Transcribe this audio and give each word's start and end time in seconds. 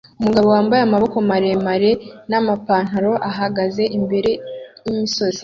Umugabo 0.19 0.47
wambaye 0.55 0.81
amaboko 0.83 1.15
maremare 1.29 1.91
n'amapantaro 2.29 3.11
ahagaze 3.29 3.83
imbere 3.97 4.31
y'imisozi 4.85 5.39